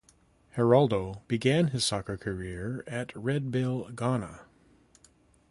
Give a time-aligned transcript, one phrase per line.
[0.55, 4.39] Geraldo began his soccer career at Redbull Ghana.